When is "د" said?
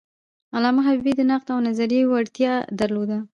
1.15-1.21